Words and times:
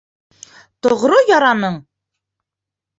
Тоғро 0.87 1.21
яраның? 1.33 1.81